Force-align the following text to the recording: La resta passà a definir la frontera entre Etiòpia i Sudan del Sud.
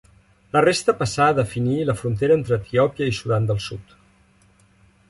La 0.55 0.63
resta 0.63 0.95
passà 1.01 1.27
a 1.27 1.35
definir 1.41 1.77
la 1.91 1.97
frontera 2.01 2.39
entre 2.39 2.59
Etiòpia 2.63 3.13
i 3.13 3.17
Sudan 3.21 3.47
del 3.53 3.63
Sud. 3.69 3.97